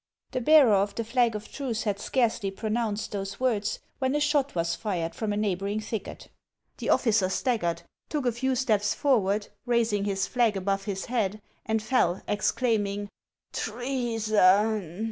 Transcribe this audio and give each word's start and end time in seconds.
The 0.31 0.41
bearer 0.41 0.73
of 0.73 0.95
the 0.95 1.03
flag 1.03 1.35
of 1.35 1.51
truce 1.51 1.83
had 1.83 1.99
scarcely 1.99 2.49
pronounced 2.49 3.11
those 3.11 3.39
words, 3.39 3.77
when 3.99 4.15
a 4.15 4.19
shot 4.19 4.55
was 4.55 4.73
fired 4.73 5.13
from 5.13 5.31
a 5.31 5.37
neighboring 5.37 5.79
thicket. 5.79 6.27
The 6.79 6.89
officer 6.89 7.29
staggered, 7.29 7.83
took 8.09 8.25
a 8.25 8.31
few 8.31 8.55
steps 8.55 8.95
forward, 8.95 9.49
raising 9.67 10.05
his 10.05 10.25
flag 10.25 10.57
above 10.57 10.85
his 10.85 11.05
head, 11.05 11.39
and 11.67 11.83
fell, 11.83 12.23
exclaiming:" 12.27 13.09
Treason 13.53 14.99